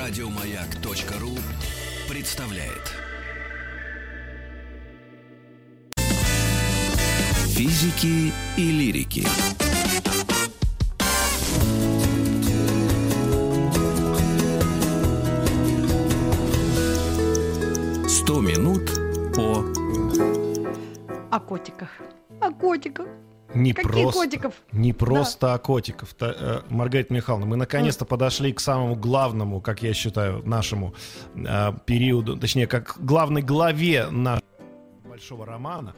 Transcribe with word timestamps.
Радиомаяк.ру 0.00 1.36
представляет. 2.08 2.96
Физики 7.48 8.32
и 8.56 8.70
лирики. 8.72 9.26
Сто 18.08 18.40
минут 18.40 18.90
по... 19.34 19.66
О 21.30 21.40
котиках. 21.40 21.90
О 22.40 22.50
котиках. 22.50 23.06
Не 23.54 23.72
Каких 23.72 23.90
просто, 23.90 24.20
котиков? 24.20 24.54
Не 24.72 24.92
просто 24.92 25.54
о 25.54 25.58
котиков. 25.58 26.14
Та- 26.14 26.34
э, 26.38 26.60
Маргарита 26.68 27.12
Михайловна, 27.12 27.46
мы 27.46 27.56
наконец-то 27.56 28.04
подошли 28.04 28.52
к 28.52 28.60
самому 28.60 28.94
главному, 28.94 29.60
как 29.60 29.82
я 29.82 29.92
считаю, 29.92 30.46
нашему 30.46 30.94
э, 31.34 31.72
периоду, 31.84 32.36
точнее, 32.36 32.66
как 32.66 32.96
главной 33.00 33.42
главе 33.42 34.06
нашего 34.10 34.44
большого 35.08 35.46
романа. 35.46 35.94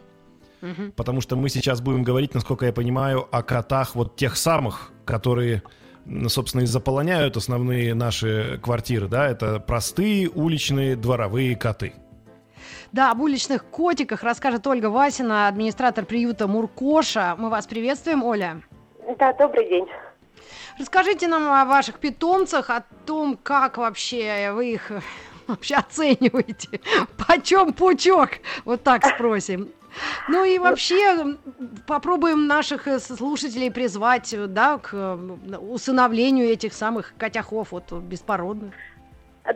Мгм. 0.63 0.93
Потому 0.93 1.21
что 1.21 1.37
мы 1.37 1.49
сейчас 1.49 1.81
будем 1.81 2.05
говорить, 2.05 2.35
насколько 2.35 2.67
я 2.67 2.73
понимаю, 2.73 3.29
о 3.31 3.43
котах 3.43 3.95
вот 3.97 4.17
тех 4.17 4.37
самых, 4.37 4.93
которые, 5.05 5.63
собственно, 6.29 6.63
и 6.63 6.67
заполоняют 6.67 7.37
основные 7.37 7.95
наши 7.95 8.61
квартиры, 8.63 9.09
да? 9.09 9.29
Это 9.29 9.59
простые 9.61 10.31
уличные 10.31 10.97
дворовые 10.97 11.57
коты. 11.57 11.93
Да, 12.93 13.11
об 13.11 13.23
уличных 13.23 13.65
котиках 13.65 14.23
расскажет 14.23 14.67
Ольга 14.67 14.87
Васина, 14.91 15.49
администратор 15.49 16.05
приюта 16.05 16.47
Муркоша. 16.47 17.37
Мы 17.39 17.49
вас 17.49 17.67
приветствуем, 17.67 18.23
Оля. 18.23 18.61
Да, 19.19 19.33
добрый 19.33 19.67
день. 19.67 19.87
Расскажите 20.79 21.27
нам 21.27 21.51
о 21.51 21.65
ваших 21.65 21.99
питомцах, 21.99 22.69
о 22.69 22.85
том, 23.07 23.39
как 23.43 23.79
вообще 23.79 24.53
вы 24.53 24.73
их 24.73 24.93
вообще 25.47 25.77
оцениваете. 25.77 26.81
Почем 27.27 27.73
пучок? 27.73 28.29
Вот 28.67 28.83
так 28.83 29.07
спросим. 29.07 29.71
Ну 30.29 30.45
и 30.45 30.59
вообще 30.59 31.03
м, 31.13 31.39
попробуем 31.87 32.47
наших 32.47 32.89
э, 32.89 32.99
слушателей 32.99 33.71
призвать 33.71 34.33
э, 34.35 34.47
да, 34.47 34.79
к 34.79 34.91
э, 34.93 35.57
усыновлению 35.57 36.49
этих 36.49 36.75
самых 36.75 37.15
котяхов 37.17 37.73
вот, 37.73 37.91
беспородных. 37.93 38.75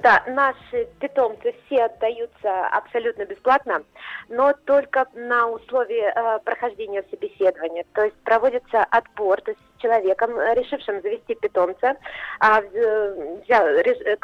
Да, 0.02 0.20
наши 0.26 0.88
питомцы 0.98 1.54
все 1.66 1.84
отдаются 1.84 2.66
абсолютно 2.72 3.24
бесплатно, 3.24 3.84
но 4.28 4.52
только 4.64 5.06
на 5.14 5.46
условии 5.48 6.02
э, 6.12 6.40
прохождения 6.40 7.04
собеседования. 7.08 7.84
То 7.92 8.02
есть 8.04 8.16
проводится 8.24 8.82
отбор, 8.90 9.40
то 9.42 9.52
есть 9.52 9.60
с 9.76 9.80
человеком, 9.80 10.36
э, 10.40 10.54
решившим 10.54 11.00
завести 11.02 11.36
питомца, 11.36 11.96
а, 12.40 12.62
вз- 12.62 13.44
взял, 13.44 13.64
реш- 13.68 14.02
э, 14.04 14.16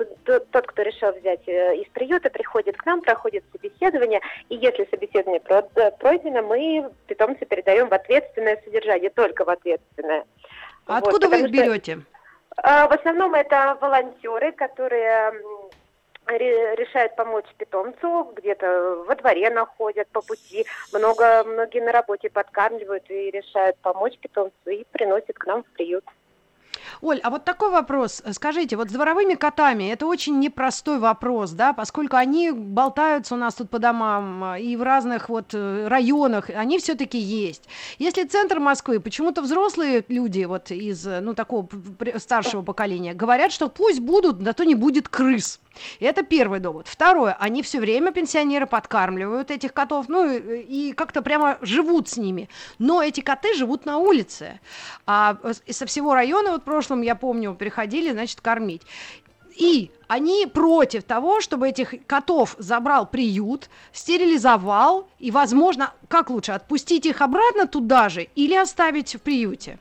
тот, 0.51 0.67
кто 0.67 0.83
решил 0.83 1.13
взять 1.13 1.47
э, 1.47 1.77
из 1.77 1.89
приюта, 1.91 2.29
приходит 2.29 2.77
к 2.77 2.85
нам, 2.85 3.01
проходит 3.01 3.45
собеседование, 3.53 4.21
и 4.49 4.57
если 4.57 4.89
собеседование 4.91 5.41
про- 5.41 5.69
э, 5.77 5.93
пройдено, 5.93 6.43
мы 6.43 6.91
питомца 7.07 7.45
передаем 7.45 7.89
в 7.89 7.95
ответственное 7.95 8.61
содержание, 8.65 9.11
только 9.11 9.45
в 9.45 9.49
ответственное. 9.49 10.25
А 10.89 10.95
Вот, 10.99 11.07
откуда 11.09 11.29
вы 11.29 11.39
их 11.43 11.51
берете? 11.53 12.01
В 12.55 12.93
основном 12.93 13.35
это 13.35 13.79
волонтеры, 13.81 14.53
которые 14.53 15.33
решают 16.29 17.17
помочь 17.17 17.47
питомцу, 17.57 18.33
где-то 18.37 19.05
во 19.07 19.15
дворе 19.17 19.51
находят 19.51 20.09
по 20.09 20.23
пути. 20.23 20.67
Много, 20.93 21.45
многие 21.45 21.81
на 21.81 21.93
работе 21.93 22.31
подкармливают 22.31 23.11
и 23.11 23.31
решают 23.31 23.77
помочь 23.79 24.19
питомцу 24.19 24.71
и 24.71 24.85
приносят 24.93 25.37
к 25.37 25.47
нам 25.47 25.63
в 25.63 25.67
приют. 25.67 26.05
Оль, 27.01 27.21
а 27.23 27.31
вот 27.31 27.45
такой 27.45 27.71
вопрос. 27.71 28.23
Скажите, 28.33 28.77
вот 28.77 28.91
с 28.91 28.93
дворовыми 28.93 29.35
котами 29.35 29.91
это 29.91 30.07
очень 30.07 30.39
непростой 30.39 30.99
вопрос, 30.99 31.51
да, 31.51 31.73
поскольку 31.73 32.17
они 32.17 32.51
болтаются 32.53 33.35
у 33.35 33.39
нас 33.39 33.55
тут 33.55 33.71
по 33.71 33.79
домам 33.79 34.45
а, 34.45 34.59
и 34.59 34.77
в 34.77 34.83
разных 34.83 35.29
вот 35.29 35.53
э, 35.53 35.89
районах, 35.89 36.51
они 36.51 36.79
все-таки 36.79 37.19
есть. 37.19 37.65
Если 37.99 38.25
центр 38.25 38.59
Москвы, 38.59 39.01
почему-то 39.01 39.43
взрослые 39.43 40.05
люди 40.09 40.45
вот 40.45 40.71
из, 40.71 41.07
э, 41.07 41.21
ну, 41.21 41.35
такого 41.35 41.69
старшего 42.17 42.63
поколения 42.63 43.15
говорят, 43.15 43.53
что 43.53 43.69
пусть 43.69 44.01
будут, 44.01 44.39
да 44.39 44.53
то 44.53 44.65
не 44.65 44.75
будет 44.75 45.09
крыс. 45.09 45.61
Это 46.01 46.23
первый 46.23 46.61
довод. 46.61 46.89
Второе, 46.89 47.37
они 47.39 47.63
все 47.63 47.81
время, 47.81 48.13
пенсионеры, 48.13 48.67
подкармливают 48.67 49.51
этих 49.51 49.73
котов, 49.73 50.09
ну, 50.09 50.31
и, 50.31 50.93
как-то 50.93 51.23
прямо 51.23 51.59
живут 51.61 52.09
с 52.09 52.17
ними. 52.17 52.49
Но 52.79 53.03
эти 53.03 53.21
коты 53.21 53.55
живут 53.55 53.87
на 53.87 53.99
улице. 53.99 54.61
А 55.07 55.37
с- 55.43 55.63
со 55.75 55.87
всего 55.87 56.15
района, 56.15 56.53
вот 56.53 56.63
в 56.63 56.65
прошлом, 56.65 57.03
я 57.03 57.15
помню, 57.15 57.55
приходили, 57.55 58.13
значит, 58.13 58.41
кормить. 58.41 58.83
И 59.57 59.91
они 60.09 60.47
против 60.47 61.05
того, 61.05 61.41
чтобы 61.41 61.69
этих 61.69 62.07
котов 62.07 62.55
забрал 62.59 63.07
приют, 63.07 63.69
стерилизовал, 63.93 65.09
и, 65.19 65.31
возможно, 65.31 65.93
как 66.09 66.31
лучше, 66.31 66.53
отпустить 66.53 67.07
их 67.07 67.21
обратно 67.21 67.67
туда 67.67 68.09
же 68.09 68.29
или 68.35 68.55
оставить 68.55 69.15
в 69.15 69.21
приюте? 69.21 69.79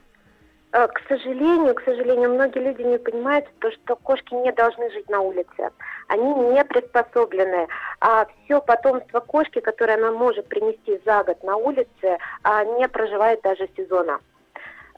Э, 0.74 0.88
К 0.88 1.02
сожалению, 1.08 1.76
к 1.76 1.84
сожалению, 1.84 2.34
многие 2.34 2.60
люди 2.60 2.82
не 2.82 2.98
понимают, 2.98 3.46
то, 3.60 3.72
что 3.72 3.96
кошки 3.98 4.34
не 4.34 4.52
должны 4.54 4.90
жить 4.92 5.10
на 5.10 5.20
улице. 5.20 5.70
Они 6.08 6.34
не 6.34 6.64
приспособлены. 6.64 7.68
А 8.00 8.26
все 8.46 8.62
потомство 8.62 9.20
кошки, 9.20 9.60
которое 9.60 9.96
она 9.96 10.12
может 10.12 10.48
принести 10.48 11.02
за 11.06 11.24
год 11.24 11.44
на 11.44 11.58
улице, 11.58 12.18
а, 12.44 12.64
не 12.64 12.88
проживает 12.88 13.42
даже 13.42 13.68
сезона. 13.76 14.20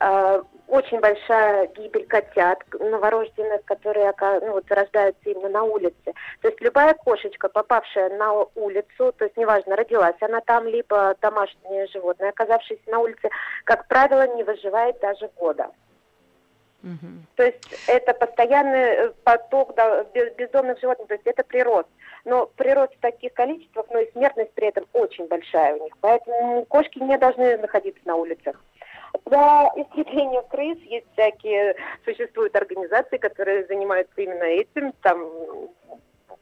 Э, 0.04 0.42
Очень 0.68 1.00
большая 1.00 1.68
гибель 1.68 2.06
котят 2.08 2.60
новорожденных, 2.80 3.64
которые 3.66 4.12
ну, 4.42 4.54
вот, 4.54 4.72
рождаются 4.72 5.30
именно 5.30 5.50
на 5.50 5.64
улице. 5.64 6.14
То 6.42 6.48
есть 6.48 6.60
любая 6.62 6.94
кошечка, 6.94 7.48
попавшая 7.48 8.10
на 8.18 8.34
улицу, 8.56 9.14
то 9.18 9.26
есть 9.26 9.38
неважно, 9.38 9.76
родилась 9.76 10.16
она 10.22 10.42
там, 10.42 10.68
либо 10.68 11.16
домашнее 11.22 11.88
животное, 11.88 12.30
оказавшееся 12.30 12.90
на 12.90 13.00
улице, 13.00 13.30
как 13.66 13.88
правило, 13.88 14.28
не 14.36 14.44
выживает 14.44 15.00
даже 15.00 15.30
года. 15.38 15.70
Мгм. 16.82 17.28
То 17.36 17.44
есть 17.44 17.64
это 17.88 18.14
постоянный 18.14 18.80
э, 18.80 19.10
поток 19.24 19.76
да, 19.76 20.04
бездомных 20.38 20.80
животных, 20.80 21.08
то 21.08 21.14
есть 21.14 21.28
это 21.28 21.44
прирост. 21.44 21.88
Но 22.26 22.48
прирост 22.58 22.94
в 22.96 23.00
таких 23.00 23.34
количествах, 23.34 23.86
но 23.90 24.00
и 24.00 24.12
смертность 24.12 24.54
при 24.54 24.68
этом 24.68 24.86
очень 24.94 25.28
большая 25.28 25.76
у 25.76 25.84
них. 25.84 25.94
Поэтому 26.02 26.66
кошки 26.66 27.00
не 27.00 27.18
должны 27.18 27.58
находиться 27.58 28.02
на 28.06 28.16
улицах. 28.16 28.60
Для 29.26 29.72
исследления 29.76 30.42
крыс 30.44 30.78
есть 30.80 31.06
всякие, 31.14 31.76
существуют 32.04 32.56
организации, 32.56 33.18
которые 33.18 33.66
занимаются 33.68 34.22
именно 34.22 34.44
этим, 34.44 34.92
там 35.02 35.20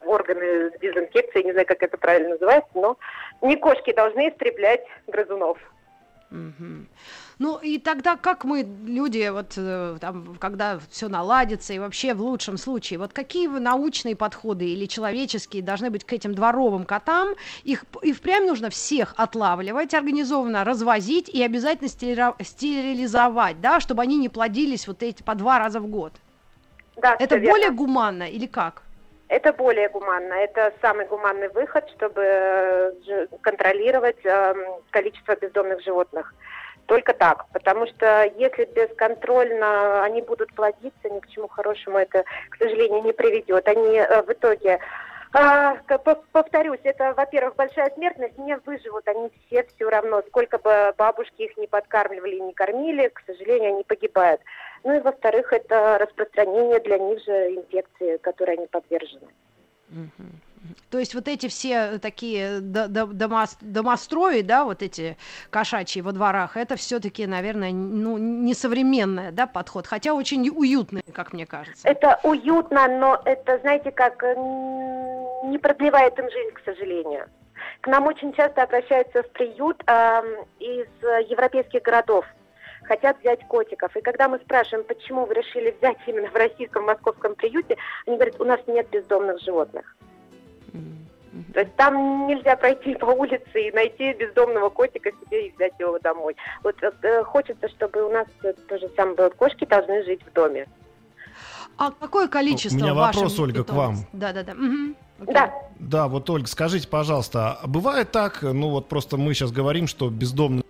органы 0.06 0.72
дезинфекции, 0.82 1.44
не 1.44 1.52
знаю, 1.52 1.68
как 1.68 1.84
это 1.84 1.98
правильно 1.98 2.30
называется, 2.30 2.72
но 2.74 2.98
не 3.42 3.56
кошки 3.56 3.94
должны 3.94 4.30
истреблять 4.30 4.82
грызунов. 5.08 5.58
Мгм. 6.32 6.88
Ну 7.42 7.58
и 7.58 7.80
тогда 7.80 8.18
как 8.18 8.44
мы, 8.44 8.62
люди, 8.86 9.28
вот 9.30 9.54
э, 9.58 9.98
там, 10.00 10.36
когда 10.40 10.78
все 10.92 11.08
наладится 11.08 11.74
и 11.74 11.80
вообще 11.80 12.14
в 12.14 12.22
лучшем 12.22 12.58
случае, 12.58 13.00
вот 13.00 13.14
какие 13.14 13.48
вы 13.48 13.60
научные 13.60 14.16
подходы 14.16 14.66
или 14.66 14.86
человеческие 14.86 15.64
должны 15.64 15.90
быть 15.90 16.04
к 16.06 16.14
этим 16.14 16.36
дворовым 16.36 16.86
котам? 16.86 17.30
Их 17.64 17.86
и 18.04 18.14
впрямь 18.14 18.46
нужно 18.46 18.70
всех 18.70 19.16
отлавливать, 19.18 19.96
организованно 19.96 20.64
развозить 20.64 21.30
и 21.30 21.42
обязательно 21.42 21.90
стери- 21.90 22.44
стерилизовать, 22.44 23.60
да, 23.60 23.80
чтобы 23.80 24.04
они 24.04 24.18
не 24.18 24.30
плодились 24.30 24.88
вот 24.88 25.02
эти 25.02 25.24
по 25.24 25.34
два 25.34 25.58
раза 25.58 25.80
в 25.80 25.88
год. 25.88 26.14
Да, 26.98 27.16
Это 27.16 27.26
всё 27.26 27.38
верно. 27.38 27.50
более 27.50 27.72
гуманно 27.72 28.30
или 28.30 28.46
как? 28.46 28.84
Это 29.30 29.52
более 29.52 29.90
гуманно. 29.90 30.34
Это 30.36 30.72
самый 30.80 31.08
гуманный 31.08 31.50
выход, 31.50 31.90
чтобы 31.98 32.22
э, 32.22 33.28
контролировать 33.42 34.24
эм, 34.26 34.58
количество 34.92 35.36
бездомных 35.36 35.82
животных. 35.82 36.36
Только 36.86 37.14
так. 37.14 37.46
Потому 37.54 37.88
что 37.88 38.24
если 38.38 38.66
бесконтрольно 38.66 40.04
они 40.04 40.22
будут 40.22 40.54
плодиться, 40.54 41.10
ни 41.10 41.20
к 41.20 41.30
чему 41.30 41.48
хорошему 41.48 41.98
это, 41.98 42.24
к 42.50 42.58
сожалению, 42.58 43.04
не 43.04 43.14
приведет. 43.14 43.68
Они 43.68 43.98
э, 43.98 44.22
в 44.24 44.32
итоге 44.32 44.80
а, 45.34 45.78
повторюсь, 46.34 46.82
это, 46.84 47.14
во-первых, 47.14 47.56
большая 47.56 47.90
смертность, 47.92 48.38
не 48.38 48.58
выживут 48.58 49.08
они 49.08 49.32
все 49.46 49.64
все 49.64 49.90
равно. 49.90 50.22
Сколько 50.28 50.58
бы 50.58 50.94
бабушки 50.98 51.44
их 51.44 51.56
не 51.56 51.68
подкармливали 51.68 52.36
и 52.36 52.42
не 52.42 52.54
кормили, 52.54 53.08
к 53.08 53.22
сожалению, 53.26 53.76
они 53.76 53.84
погибают. 53.84 54.42
Ну 54.84 54.98
и, 54.98 55.00
во-вторых, 55.00 55.54
это 55.54 55.98
распространение 56.00 56.80
для 56.82 56.98
них 56.98 57.24
же 57.24 57.56
инфекции, 57.56 58.18
которой 58.18 58.58
они 58.58 58.68
подвержены. 58.68 59.28
Мгм. 59.90 60.42
То 60.90 61.00
есть 61.00 61.16
вот 61.16 61.28
эти 61.28 61.48
все 61.48 61.98
такие 62.00 62.60
до- 62.60 62.88
до- 62.88 63.12
домос- 63.14 63.58
домострои, 63.62 64.42
да, 64.42 64.64
вот 64.64 64.82
эти 64.84 65.18
кошачьи 65.50 66.02
во 66.02 66.12
дворах, 66.12 66.58
это 66.58 66.76
все-таки, 66.76 67.26
наверное, 67.26 67.72
ну, 67.72 68.18
несовременный, 68.18 69.32
да, 69.32 69.48
подход, 69.48 69.88
хотя 69.88 70.14
очень 70.14 70.50
уютный, 70.50 71.02
как 71.14 71.34
мне 71.34 71.46
кажется. 71.46 71.88
Это 71.88 72.20
уютно, 72.24 72.88
но 72.88 73.22
это, 73.26 73.58
знаете, 73.60 73.92
как 73.92 74.24
э, 74.24 74.36
не 75.46 75.58
продлевает 75.58 76.18
им 76.20 76.30
жизнь, 76.30 76.52
к 76.54 76.62
сожалению. 76.64 77.28
К 77.82 77.88
нам 77.88 78.06
очень 78.06 78.34
часто 78.34 78.64
обращаются 78.64 79.24
в 79.24 79.30
приют 79.32 79.82
эм, 79.88 80.46
из 80.60 80.88
э, 81.04 81.24
европейских 81.30 81.82
городов. 81.82 82.26
хотят 82.84 83.20
взять 83.22 83.48
котиков. 83.48 83.96
И 83.96 84.02
когда 84.02 84.28
мы 84.28 84.38
спрашиваем, 84.40 84.86
почему 84.86 85.26
вы 85.26 85.36
решили 85.36 85.74
взять 85.80 85.98
именно 86.08 86.30
в 86.30 86.36
российском 86.36 86.86
московском 86.86 87.36
приюте, 87.36 87.78
они 88.06 88.18
говорят, 88.18 88.40
у 88.42 88.44
нас 88.44 88.60
нет 88.68 88.90
бездомных 88.90 89.40
животных. 89.42 89.96
То 91.54 91.62
есть 91.62 91.76
там 91.76 92.28
нельзя 92.28 92.56
пройти 92.58 92.96
по 92.96 93.06
улице 93.06 93.68
и 93.68 93.72
найти 93.72 94.14
бездомного 94.14 94.70
котика 94.70 95.12
себе 95.12 95.48
и 95.48 95.56
взять 95.56 95.74
его 95.80 95.98
домой. 96.00 96.36
Вот 96.64 96.76
э, 96.82 97.24
хочется, 97.24 97.70
чтобы 97.70 98.06
у 98.06 98.12
нас 98.12 98.28
то 98.42 98.78
же 98.78 98.90
самое 98.96 99.16
было. 99.16 99.30
Кошки 99.30 99.66
должны 99.66 100.04
жить 100.04 100.22
в 100.26 100.34
доме. 100.34 100.68
А 101.78 101.92
какое 101.92 102.28
количество? 102.28 102.78
У 102.78 102.82
меня 102.82 102.94
вопрос, 102.94 103.40
Ольга, 103.40 103.64
к 103.64 103.72
вам. 103.72 104.06
Да, 104.12 104.34
да, 104.34 104.44
да. 104.44 104.52
Угу. 104.52 104.96
Okay. 105.22 105.34
Да. 105.34 105.54
Да, 105.80 106.08
вот, 106.08 106.30
Ольга, 106.30 106.48
скажите, 106.48 106.88
пожалуйста, 106.88 107.60
а 107.62 107.68
бывает 107.68 108.12
так, 108.12 108.42
ну 108.42 108.70
вот 108.70 108.88
просто 108.88 109.18
мы 109.18 109.34
сейчас 109.34 109.52
говорим, 109.52 109.88
что 109.88 110.10
бездомные 110.10 110.64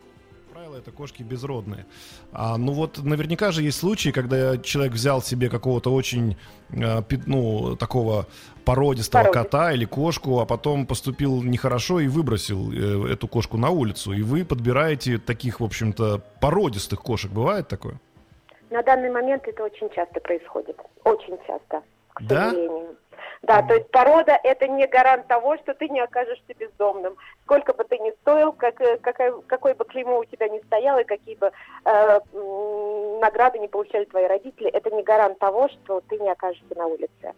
это 0.82 0.92
кошки 0.92 1.24
безродные. 1.24 1.86
А, 2.32 2.58
ну 2.58 2.74
вот 2.74 2.98
наверняка 3.04 3.52
же 3.52 3.64
есть 3.64 3.80
случаи, 3.80 4.10
когда 4.10 4.58
человек 4.58 4.94
взял 4.94 5.22
себе 5.22 5.50
какого-то 5.50 5.94
очень, 5.94 6.38
э, 6.70 7.02
ну, 7.26 7.76
такого 7.76 8.28
породистого 8.66 9.24
Породист. 9.24 9.44
кота 9.44 9.72
или 9.72 9.86
кошку, 9.86 10.40
а 10.40 10.46
потом 10.46 10.86
поступил 10.86 11.42
нехорошо 11.44 12.00
и 12.00 12.08
выбросил 12.08 12.72
э, 12.72 13.14
эту 13.14 13.28
кошку 13.28 13.58
на 13.58 13.70
улицу. 13.70 14.14
И 14.14 14.22
вы 14.22 14.44
подбираете 14.46 15.18
таких, 15.18 15.60
в 15.60 15.64
общем-то, 15.64 16.22
породистых 16.40 17.02
кошек. 17.02 17.32
Бывает 17.32 17.68
такое? 17.68 18.00
На 18.70 18.82
данный 18.84 19.12
момент 19.12 19.48
это 19.48 19.64
очень 19.64 19.90
часто 19.90 20.20
происходит. 20.22 20.78
Очень 21.04 21.38
часто, 21.48 21.82
к 22.14 22.22
сожалению. 22.22 22.96
Да, 23.11 23.11
то 23.48 23.74
есть 23.74 23.90
порода 23.90 24.38
это 24.44 24.68
не 24.68 24.86
гарант 24.86 25.28
того, 25.28 25.58
что 25.58 25.74
ты 25.74 25.90
не 25.90 26.00
окажешься 26.00 26.54
бездомным. 26.60 27.16
Сколько 27.44 27.74
бы 27.74 27.84
ты 27.84 27.98
ни 27.98 28.12
стоил, 28.22 28.52
как, 28.52 28.80
э, 28.82 28.98
какой, 28.98 29.42
какой 29.48 29.74
бы 29.74 29.84
клеймо 29.84 30.20
у 30.20 30.26
тебя 30.26 30.48
ни 30.48 30.60
стояло, 30.60 31.00
и 31.00 31.06
какие 31.06 31.36
бы 31.36 31.52
э, 31.86 32.20
награды 33.20 33.58
не 33.58 33.68
получали 33.68 34.06
твои 34.06 34.28
родители, 34.28 34.70
это 34.70 34.92
не 34.92 35.02
гарант 35.02 35.40
того, 35.40 35.70
что 35.70 36.02
ты 36.08 36.18
не 36.20 36.30
окажешься 36.30 36.76
на 36.76 36.86
улице. 36.86 37.34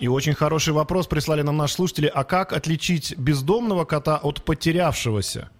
И 0.00 0.08
очень 0.08 0.34
хороший 0.34 0.72
вопрос 0.72 1.06
прислали 1.06 1.42
нам 1.42 1.56
наши 1.56 1.74
слушатели. 1.74 2.10
А 2.12 2.24
как 2.24 2.52
отличить 2.52 3.16
бездомного 3.18 3.84
кота 3.84 4.18
от 4.20 4.42
потерявшегося? 4.42 5.50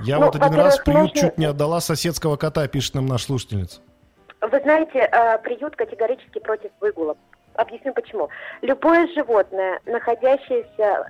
Я 0.00 0.18
ну, 0.18 0.26
вот 0.26 0.36
один 0.36 0.54
раз 0.54 0.78
в 0.78 0.84
приют 0.84 1.14
можно... 1.14 1.20
чуть 1.20 1.38
не 1.38 1.46
отдала 1.46 1.80
соседского 1.80 2.36
кота, 2.36 2.68
пишет 2.68 2.94
нам 2.94 3.06
наш 3.06 3.24
слушательница. 3.24 3.80
Вы 4.40 4.60
знаете, 4.60 4.98
э, 4.98 5.38
приют 5.38 5.74
категорически 5.76 6.38
против 6.38 6.70
выгула. 6.80 7.16
Объясню 7.54 7.92
почему. 7.92 8.30
Любое 8.62 9.06
животное, 9.08 9.80
находящееся 9.84 11.06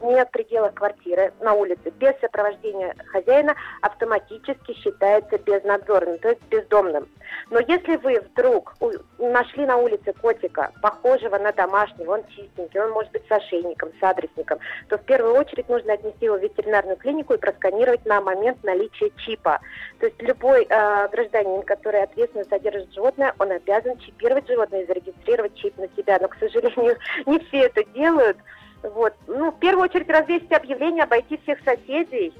вне 0.00 0.24
пределах 0.26 0.74
квартиры, 0.74 1.32
на 1.40 1.54
улице, 1.54 1.90
без 1.98 2.14
сопровождения 2.20 2.94
хозяина, 3.08 3.54
автоматически 3.82 4.74
считается 4.74 5.38
безнадзорным, 5.38 6.18
то 6.18 6.28
есть 6.28 6.42
бездомным. 6.48 7.08
Но 7.50 7.58
если 7.60 7.96
вы 7.96 8.20
вдруг 8.20 8.76
нашли 9.18 9.66
на 9.66 9.76
улице 9.76 10.12
котика, 10.12 10.72
похожего 10.80 11.36
на 11.38 11.52
домашнего, 11.52 12.12
он 12.14 12.24
чистенький, 12.28 12.80
он 12.80 12.90
может 12.92 13.10
быть 13.10 13.26
с 13.28 13.32
ошейником, 13.32 13.90
с 13.98 14.02
адресником, 14.02 14.60
то 14.88 14.98
в 14.98 15.02
первую 15.02 15.34
очередь 15.34 15.68
нужно 15.68 15.94
отнести 15.94 16.26
его 16.26 16.36
в 16.36 16.42
ветеринарную 16.42 16.96
клинику 16.96 17.34
и 17.34 17.38
просканировать 17.38 18.06
на 18.06 18.20
момент 18.20 18.62
наличия 18.62 19.10
чипа. 19.16 19.60
То 19.98 20.06
есть 20.06 20.22
любой 20.22 20.66
э, 20.68 21.08
гражданин, 21.08 21.62
который 21.62 22.02
ответственно 22.02 22.44
содержит 22.44 22.92
животное, 22.92 23.34
он 23.38 23.50
обязан 23.50 23.98
чипировать 23.98 24.46
животное 24.46 24.82
и 24.82 24.86
зарегистрировать 24.86 25.55
чип 25.56 25.76
на 25.78 25.88
себя, 25.96 26.18
но, 26.20 26.28
к 26.28 26.36
сожалению, 26.38 26.96
не 27.26 27.38
все 27.40 27.64
это 27.66 27.84
делают. 27.84 28.36
Вот. 28.82 29.14
Ну, 29.26 29.50
в 29.50 29.58
первую 29.58 29.84
очередь 29.84 30.08
развесить 30.08 30.52
объявление, 30.52 31.04
обойти 31.04 31.38
всех 31.38 31.58
соседей. 31.64 32.32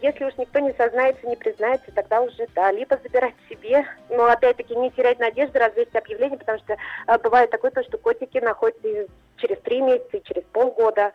Если 0.00 0.24
уж 0.24 0.36
никто 0.36 0.60
не 0.60 0.72
сознается, 0.74 1.26
не 1.26 1.34
признается, 1.34 1.90
тогда 1.92 2.20
уже, 2.20 2.46
да, 2.54 2.70
либо 2.70 3.00
забирать 3.02 3.34
себе, 3.48 3.84
но 4.08 4.26
опять-таки 4.26 4.76
не 4.76 4.90
терять 4.90 5.18
надежды, 5.18 5.58
развесить 5.58 5.96
объявление, 5.96 6.38
потому 6.38 6.58
что 6.58 6.76
а, 7.06 7.18
бывает 7.18 7.50
такое, 7.50 7.72
то, 7.72 7.82
что 7.82 7.98
котики 7.98 8.38
находятся 8.38 9.12
через 9.38 9.58
три 9.62 9.80
месяца, 9.80 10.20
через 10.20 10.44
полгода. 10.52 11.12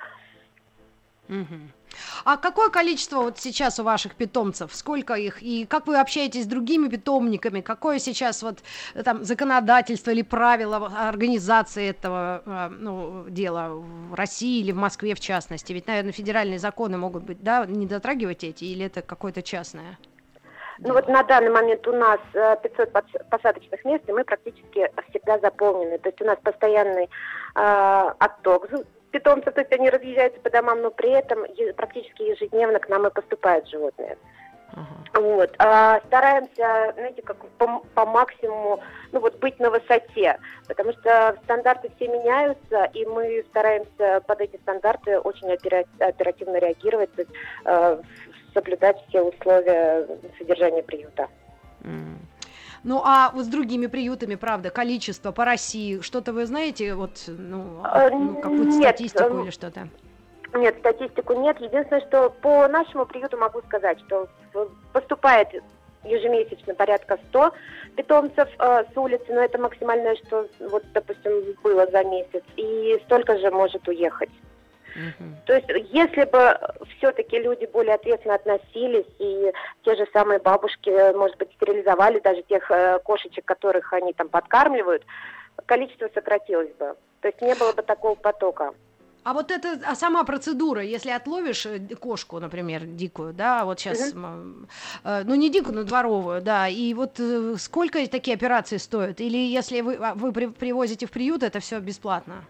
Угу. 1.29 1.55
А 2.25 2.37
какое 2.37 2.69
количество 2.69 3.17
вот 3.17 3.39
сейчас 3.39 3.79
у 3.79 3.83
ваших 3.83 4.15
питомцев? 4.15 4.73
Сколько 4.73 5.15
их? 5.15 5.41
И 5.41 5.65
как 5.65 5.87
вы 5.87 5.99
общаетесь 5.99 6.43
с 6.43 6.47
другими 6.47 6.87
питомниками? 6.87 7.61
Какое 7.61 7.99
сейчас 7.99 8.43
вот 8.43 8.59
там 9.03 9.23
законодательство 9.23 10.11
или 10.11 10.21
правила 10.21 10.91
организации 10.95 11.89
этого 11.89 12.43
а, 12.45 12.69
ну, 12.69 13.25
дела 13.29 13.69
в 13.69 14.13
России 14.13 14.61
или 14.61 14.71
в 14.71 14.77
Москве 14.77 15.15
в 15.15 15.19
частности? 15.19 15.73
Ведь, 15.73 15.87
наверное, 15.87 16.11
федеральные 16.11 16.59
законы 16.59 16.97
могут 16.97 17.23
быть, 17.23 17.41
да, 17.41 17.65
не 17.65 17.85
дотрагивать 17.85 18.43
эти, 18.43 18.65
или 18.65 18.85
это 18.85 19.01
какое-то 19.01 19.41
частное? 19.41 19.97
Ну 20.79 20.93
вот 20.93 21.07
на 21.07 21.23
данный 21.23 21.51
момент 21.51 21.87
у 21.87 21.91
нас 21.91 22.19
500 22.33 22.79
э, 22.79 23.23
посадочных 23.29 23.85
мест, 23.85 24.03
и 24.07 24.11
мы 24.11 24.23
практически 24.23 24.89
всегда 25.09 25.39
заполнены. 25.39 25.97
То 25.99 26.09
есть 26.09 26.21
у 26.21 26.25
нас 26.25 26.37
постоянный 26.43 27.09
э, 27.55 28.11
отток 28.19 28.69
питомцев, 29.13 29.53
то 29.53 29.61
есть 29.61 29.71
они 29.71 29.89
разъезжаются 29.89 30.41
по 30.41 30.49
домам, 30.49 30.81
но 30.81 30.91
при 30.91 31.11
этом 31.11 31.45
практически 31.75 32.23
ежедневно 32.23 32.79
к 32.79 32.89
нам 32.89 33.07
и 33.07 33.11
поступают 33.11 33.69
животные. 33.69 34.17
Uh-huh. 34.73 35.21
Вот. 35.21 35.53
А 35.59 36.01
стараемся, 36.07 36.93
знаете, 36.95 37.21
как 37.21 37.37
по, 37.59 37.83
по 37.93 38.05
максимуму, 38.07 38.79
ну 39.11 39.19
вот 39.19 39.37
быть 39.37 39.59
на 39.59 39.69
высоте, 39.69 40.39
потому 40.67 40.93
что 40.93 41.37
стандарты 41.43 41.91
все 41.95 42.07
меняются, 42.07 42.85
и 42.93 43.05
мы 43.05 43.45
стараемся 43.51 44.21
под 44.25 44.41
эти 44.41 44.57
стандарты 44.57 45.19
очень 45.19 45.51
оперативно 45.51 46.57
реагировать, 46.57 47.13
то 47.13 47.21
есть 47.21 47.33
э, 47.65 48.01
соблюдать 48.55 48.97
все 49.09 49.21
условия 49.21 50.07
содержания 50.39 50.81
приюта. 50.81 51.27
Mm. 51.81 52.17
Ну, 52.83 53.01
а 53.03 53.31
вот 53.33 53.45
с 53.45 53.47
другими 53.47 53.87
приютами, 53.87 54.35
правда, 54.35 54.69
количество 54.69 55.31
по 55.31 55.45
России, 55.45 56.01
что-то 56.01 56.33
вы 56.33 56.45
знаете, 56.45 56.95
вот, 56.95 57.23
ну, 57.27 57.79
а, 57.83 58.09
ну 58.09 58.35
какую-то 58.35 58.77
нет, 58.77 58.95
статистику 58.95 59.23
эм, 59.23 59.43
или 59.43 59.51
что-то? 59.51 59.87
Нет, 60.53 60.75
статистику 60.79 61.33
нет. 61.33 61.59
Единственное, 61.61 62.05
что 62.07 62.29
по 62.29 62.67
нашему 62.67 63.05
приюту 63.05 63.37
могу 63.37 63.61
сказать, 63.61 63.99
что 64.01 64.27
поступает 64.91 65.49
ежемесячно 66.03 66.75
порядка 66.75 67.17
100 67.29 67.53
питомцев 67.95 68.49
э, 68.59 68.83
с 68.93 68.97
улицы, 68.97 69.25
но 69.29 69.41
это 69.41 69.57
максимальное, 69.57 70.15
что 70.15 70.47
вот, 70.59 70.83
допустим, 70.93 71.55
было 71.63 71.87
за 71.89 72.03
месяц, 72.03 72.43
и 72.57 72.99
столько 73.05 73.37
же 73.37 73.49
может 73.51 73.87
уехать. 73.87 74.29
То 75.45 75.53
есть, 75.53 75.67
если 75.91 76.25
бы 76.25 76.57
все-таки 76.97 77.39
люди 77.39 77.65
более 77.65 77.95
ответственно 77.95 78.35
относились, 78.35 79.07
и 79.19 79.51
те 79.83 79.95
же 79.95 80.07
самые 80.13 80.39
бабушки, 80.39 81.13
может 81.15 81.37
быть, 81.37 81.51
стерилизовали 81.55 82.19
даже 82.19 82.43
тех 82.43 82.69
э, 82.69 82.99
кошечек, 83.03 83.45
которых 83.45 83.91
они 83.93 84.13
там 84.13 84.29
подкармливают, 84.29 85.03
количество 85.65 86.09
сократилось 86.13 86.73
бы. 86.79 86.95
То 87.21 87.27
есть 87.27 87.41
не 87.41 87.55
было 87.55 87.73
бы 87.73 87.81
такого 87.81 88.15
потока. 88.15 88.73
А 89.23 89.33
вот 89.33 89.51
это, 89.51 89.79
а 89.85 89.95
сама 89.95 90.25
процедура, 90.25 90.83
если 90.83 91.09
отловишь 91.09 91.65
э, 91.65 91.79
кошку, 91.95 92.39
например, 92.39 92.85
дикую, 92.85 93.33
да, 93.33 93.63
вот 93.63 93.79
сейчас, 93.79 94.11
угу. 94.11 94.67
э, 95.05 95.23
ну 95.23 95.35
не 95.35 95.49
дикую, 95.49 95.75
но 95.75 95.83
дворовую, 95.83 96.41
да, 96.41 96.67
и 96.67 96.93
вот 96.93 97.19
э, 97.19 97.55
сколько 97.57 98.05
такие 98.09 98.35
операции 98.35 98.77
стоят? 98.77 99.21
Или 99.21 99.37
если 99.37 99.79
вы, 99.79 99.95
а, 99.95 100.13
вы 100.13 100.33
при, 100.33 100.47
привозите 100.47 101.05
в 101.05 101.11
приют, 101.11 101.41
это 101.41 101.61
все 101.61 101.79
бесплатно? 101.79 102.43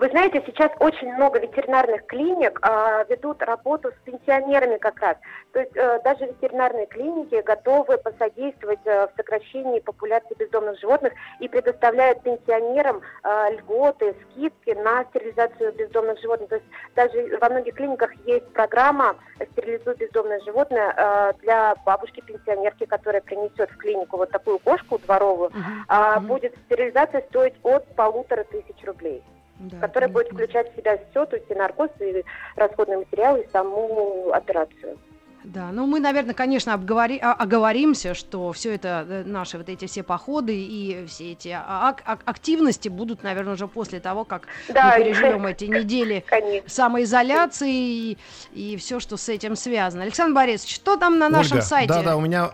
Вы 0.00 0.08
знаете, 0.08 0.42
сейчас 0.46 0.70
очень 0.78 1.12
много 1.12 1.38
ветеринарных 1.38 2.06
клиник 2.06 2.58
э, 2.62 3.04
ведут 3.10 3.42
работу 3.42 3.90
с 3.90 4.04
пенсионерами 4.06 4.78
как 4.78 4.98
раз. 4.98 5.18
То 5.52 5.60
есть 5.60 5.76
э, 5.76 6.00
даже 6.02 6.24
ветеринарные 6.24 6.86
клиники 6.86 7.42
готовы 7.44 7.98
посодействовать 7.98 8.80
э, 8.86 9.08
в 9.08 9.10
сокращении 9.14 9.78
популяции 9.80 10.34
бездомных 10.38 10.80
животных 10.80 11.12
и 11.40 11.48
предоставляют 11.48 12.22
пенсионерам 12.22 13.02
э, 13.22 13.56
льготы, 13.58 14.14
скидки 14.22 14.70
на 14.70 15.04
стерилизацию 15.04 15.74
бездомных 15.74 16.18
животных. 16.22 16.48
То 16.48 16.54
есть 16.54 16.66
даже 16.96 17.36
во 17.36 17.50
многих 17.50 17.74
клиниках 17.74 18.10
есть 18.24 18.50
программа 18.54 19.16
«Стерилизуй 19.52 19.96
бездомное 19.96 20.40
животное» 20.40 20.94
э, 20.96 21.32
для 21.42 21.74
бабушки-пенсионерки, 21.84 22.86
которая 22.86 23.20
принесет 23.20 23.70
в 23.70 23.76
клинику 23.76 24.16
вот 24.16 24.30
такую 24.30 24.60
кошку 24.60 24.98
дворовую. 24.98 25.50
Uh-huh. 25.50 26.16
Э, 26.16 26.20
будет 26.20 26.54
стерилизация 26.64 27.20
стоить 27.28 27.56
от 27.62 27.84
полутора 27.96 28.44
тысяч 28.44 28.82
рублей 28.86 29.22
да, 29.60 29.78
которая 29.78 30.08
будет 30.08 30.28
включать 30.28 30.72
в 30.72 30.76
себя 30.76 30.98
все, 31.10 31.26
то 31.26 31.36
есть 31.36 31.50
и 31.50 31.54
наркоз, 31.54 31.90
и 32.00 32.24
расходные 32.56 32.98
материалы, 32.98 33.40
и 33.40 33.48
саму 33.52 34.30
операцию. 34.32 34.98
Да, 35.42 35.70
ну 35.72 35.86
мы, 35.86 36.00
наверное, 36.00 36.34
конечно, 36.34 36.74
обговори, 36.74 37.18
а, 37.18 37.32
оговоримся, 37.32 38.12
что 38.12 38.52
все 38.52 38.74
это, 38.74 39.06
э, 39.08 39.22
наши 39.24 39.56
вот 39.56 39.70
эти 39.70 39.86
все 39.86 40.02
походы 40.02 40.54
и 40.54 41.06
все 41.06 41.32
эти 41.32 41.48
ак- 41.48 42.02
ак- 42.04 42.22
активности 42.26 42.90
будут, 42.90 43.22
наверное, 43.22 43.54
уже 43.54 43.66
после 43.66 44.00
того, 44.00 44.24
как 44.24 44.48
да, 44.68 44.94
мы 44.98 45.02
переживем 45.02 45.46
эти 45.46 45.64
недели 45.64 46.24
конечно. 46.26 46.68
самоизоляции 46.68 47.72
и, 47.72 48.18
и 48.52 48.76
все, 48.76 49.00
что 49.00 49.16
с 49.16 49.30
этим 49.30 49.56
связано. 49.56 50.02
Александр 50.02 50.34
Борисович, 50.34 50.74
что 50.74 50.96
там 50.98 51.18
на 51.18 51.30
нашем 51.30 51.56
Ольга, 51.58 51.66
сайте? 51.66 51.88
Да, 51.94 52.02
да, 52.02 52.16
у 52.18 52.20
меня 52.20 52.50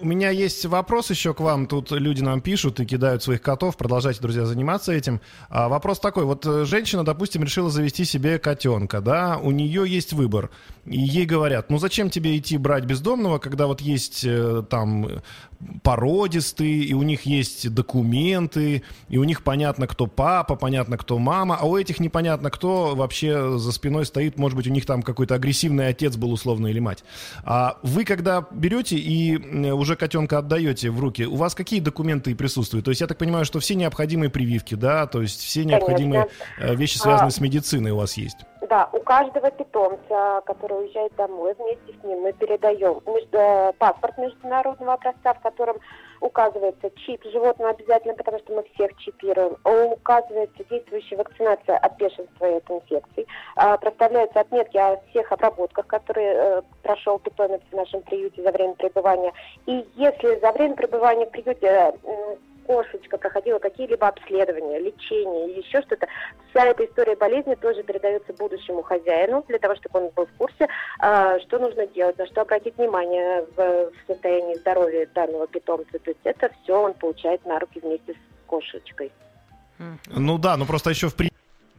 У 0.00 0.06
меня 0.06 0.30
есть 0.30 0.64
вопрос 0.64 1.10
еще 1.10 1.34
к 1.34 1.40
вам. 1.40 1.66
Тут 1.66 1.90
люди 1.90 2.22
нам 2.22 2.40
пишут 2.40 2.80
и 2.80 2.86
кидают 2.86 3.22
своих 3.22 3.42
котов. 3.42 3.76
Продолжайте, 3.76 4.22
друзья, 4.22 4.46
заниматься 4.46 4.92
этим. 4.92 5.20
А, 5.50 5.68
вопрос 5.68 6.00
такой. 6.00 6.24
Вот 6.24 6.46
э, 6.46 6.64
женщина, 6.64 7.04
допустим, 7.04 7.44
решила 7.44 7.68
завести 7.68 8.06
себе 8.06 8.38
котенка, 8.38 9.02
да? 9.02 9.36
У 9.36 9.50
нее 9.50 9.84
есть 9.86 10.14
выбор. 10.14 10.48
И 10.90 10.98
ей 10.98 11.24
говорят, 11.24 11.70
ну 11.70 11.78
зачем 11.78 12.10
тебе 12.10 12.36
идти 12.36 12.58
брать 12.58 12.84
бездомного, 12.84 13.38
когда 13.38 13.68
вот 13.68 13.80
есть 13.80 14.24
э, 14.24 14.64
там 14.68 15.22
породистые, 15.84 16.82
и 16.82 16.94
у 16.94 17.02
них 17.02 17.22
есть 17.22 17.72
документы, 17.72 18.82
и 19.08 19.16
у 19.16 19.22
них 19.22 19.44
понятно, 19.44 19.86
кто 19.86 20.08
папа, 20.08 20.56
понятно, 20.56 20.98
кто 20.98 21.18
мама, 21.18 21.56
а 21.60 21.66
у 21.66 21.76
этих 21.76 22.00
непонятно, 22.00 22.50
кто 22.50 22.96
вообще 22.96 23.56
за 23.56 23.70
спиной 23.70 24.04
стоит. 24.04 24.36
Может 24.36 24.56
быть, 24.56 24.66
у 24.66 24.70
них 24.70 24.84
там 24.84 25.02
какой-то 25.02 25.36
агрессивный 25.36 25.86
отец 25.86 26.16
был 26.16 26.32
условно 26.32 26.66
или 26.66 26.80
мать. 26.80 27.04
А 27.44 27.78
вы, 27.84 28.04
когда 28.04 28.44
берете 28.50 28.96
и 28.96 29.70
уже 29.70 29.94
котенка 29.94 30.38
отдаете 30.38 30.90
в 30.90 30.98
руки, 30.98 31.24
у 31.24 31.36
вас 31.36 31.54
какие 31.54 31.78
документы 31.78 32.34
присутствуют? 32.34 32.84
То 32.86 32.90
есть 32.90 33.00
я 33.00 33.06
так 33.06 33.16
понимаю, 33.16 33.44
что 33.44 33.60
все 33.60 33.76
необходимые 33.76 34.28
прививки, 34.30 34.74
да, 34.74 35.06
то 35.06 35.22
есть 35.22 35.40
все 35.40 35.64
необходимые 35.64 36.26
Конечно. 36.58 36.72
Э, 36.72 36.74
вещи, 36.74 36.98
связанные 36.98 37.28
а... 37.28 37.30
с 37.30 37.40
медициной 37.40 37.92
у 37.92 37.96
вас 37.96 38.14
есть? 38.16 38.38
Да, 38.70 38.88
у 38.92 39.00
каждого 39.00 39.50
питомца, 39.50 40.42
который 40.46 40.84
уезжает 40.84 41.12
домой, 41.16 41.56
вместе 41.58 41.92
с 41.92 42.04
ним 42.04 42.20
мы 42.20 42.32
передаем 42.32 43.00
между, 43.04 43.74
паспорт 43.78 44.16
международного 44.16 44.92
образца, 44.92 45.34
в 45.34 45.40
котором 45.40 45.78
указывается 46.20 46.88
чип 46.90 47.24
животного 47.24 47.70
обязательно, 47.70 48.14
потому 48.14 48.38
что 48.38 48.52
мы 48.54 48.62
всех 48.74 48.96
чипируем. 48.98 49.56
Указывается 49.64 50.62
действующая 50.70 51.16
вакцинация 51.16 51.78
от 51.78 51.96
бешенства 51.96 52.48
и 52.48 52.58
от 52.58 52.70
инфекций. 52.70 53.26
А, 53.56 53.76
проставляются 53.76 54.38
отметки 54.38 54.76
о 54.76 55.00
всех 55.10 55.32
обработках, 55.32 55.88
которые 55.88 56.32
э, 56.32 56.62
прошел 56.84 57.18
питомец 57.18 57.62
в 57.72 57.74
нашем 57.74 58.02
приюте 58.02 58.40
за 58.40 58.52
время 58.52 58.74
пребывания. 58.74 59.32
И 59.66 59.84
если 59.96 60.38
за 60.38 60.52
время 60.52 60.76
пребывания 60.76 61.26
в 61.26 61.30
приюте 61.30 61.92
кошечка 62.70 63.18
проходила 63.18 63.58
какие-либо 63.58 64.06
обследования, 64.06 64.78
лечение 64.78 65.58
еще 65.58 65.82
что-то, 65.82 66.06
вся 66.50 66.66
эта 66.66 66.84
история 66.84 67.16
болезни 67.16 67.56
тоже 67.56 67.82
передается 67.82 68.32
будущему 68.34 68.82
хозяину, 68.82 69.44
для 69.48 69.58
того, 69.58 69.74
чтобы 69.74 70.04
он 70.04 70.10
был 70.14 70.26
в 70.26 70.32
курсе, 70.38 70.68
а, 71.00 71.40
что 71.40 71.58
нужно 71.58 71.88
делать, 71.88 72.16
на 72.16 72.26
что 72.28 72.42
обратить 72.42 72.76
внимание 72.76 73.44
в, 73.56 73.90
состоянии 74.06 74.54
здоровья 74.54 75.08
данного 75.12 75.48
питомца. 75.48 75.98
То 75.98 76.10
есть 76.10 76.20
это 76.22 76.48
все 76.62 76.80
он 76.80 76.94
получает 76.94 77.44
на 77.44 77.58
руки 77.58 77.80
вместе 77.80 78.12
с 78.12 78.46
кошечкой. 78.46 79.10
Ну 80.06 80.38
да, 80.38 80.56
но 80.56 80.64
просто 80.64 80.90
еще 80.90 81.08
в 81.08 81.16
при 81.16 81.30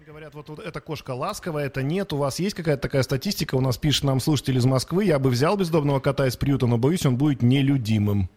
Говорят, 0.05 0.35
вот, 0.35 0.49
вот 0.49 0.59
эта 0.59 0.81
кошка 0.81 1.11
ласковая, 1.11 1.67
это 1.67 1.83
нет. 1.83 2.11
У 2.11 2.17
вас 2.17 2.39
есть 2.39 2.53
какая-то 2.53 2.81
такая 2.81 3.03
статистика? 3.03 3.55
У 3.55 3.61
нас 3.61 3.77
пишет 3.77 4.03
нам 4.03 4.19
слушатель 4.19 4.57
из 4.57 4.65
Москвы. 4.65 5.05
Я 5.05 5.19
бы 5.19 5.29
взял 5.29 5.55
бездомного 5.55 6.01
кота 6.01 6.27
из 6.27 6.35
приюта, 6.35 6.67
но 6.67 6.77
боюсь, 6.77 7.05
он 7.05 7.15
будет 7.15 7.41
нелюдимым. 7.41 8.29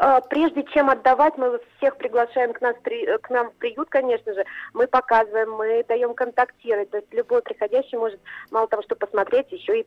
А, 0.00 0.20
прежде 0.20 0.62
чем 0.62 0.90
отдавать, 0.90 1.36
мы 1.36 1.60
всех 1.76 1.96
приглашаем 1.96 2.52
к, 2.52 2.60
нас, 2.60 2.76
к 3.20 3.30
нам 3.30 3.50
в 3.50 3.54
приют, 3.54 3.88
конечно 3.90 4.32
же. 4.32 4.44
Мы 4.72 4.86
показываем, 4.86 5.50
мы 5.52 5.84
даем 5.88 6.14
контактировать. 6.14 6.90
То 6.90 6.98
есть 6.98 7.12
любой 7.12 7.42
приходящий 7.42 7.98
может 7.98 8.20
мало 8.52 8.68
того, 8.68 8.82
что 8.82 8.94
посмотреть, 8.94 9.50
еще 9.50 9.80
и 9.80 9.86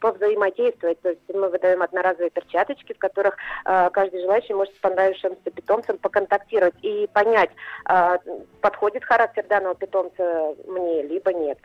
повзаимодействовать. 0.00 0.98
То 1.02 1.10
есть 1.10 1.20
мы 1.28 1.50
выдаем 1.50 1.82
одноразовые 1.82 2.30
перчаточки, 2.30 2.94
в 2.94 2.98
которых 2.98 3.36
э, 3.66 3.90
каждый 3.90 4.22
желающий 4.22 4.54
может 4.54 4.74
с 4.74 4.78
понравившимся 4.78 5.50
питомцем 5.50 5.98
поконтактировать 5.98 6.74
и 6.80 7.06
понять, 7.12 7.50
э, 7.86 8.16
подходит 8.62 9.04
характер 9.04 9.44
данного 9.46 9.74
питомца 9.74 10.54
мне, 10.66 11.02
либо 11.02 11.34
нет. 11.34 11.58